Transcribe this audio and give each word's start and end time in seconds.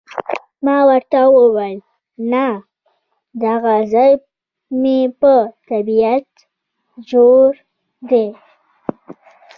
ما 0.65 0.77
ورته 0.89 1.19
وویل، 1.37 1.79
نه، 2.33 2.47
دغه 3.43 3.75
ځای 3.93 4.11
مې 4.81 4.99
په 5.19 5.33
طبیعت 5.69 6.29
جوړ 7.11 7.47
دی. 8.09 8.27